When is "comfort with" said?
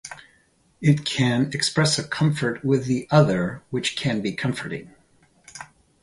2.03-2.85